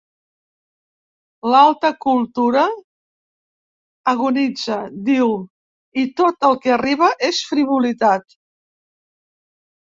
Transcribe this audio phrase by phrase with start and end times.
[1.55, 2.63] L'alta cultura
[4.13, 4.79] agonitza,
[5.11, 5.29] diu,
[6.05, 8.37] i tot el que arriba és frivolitat.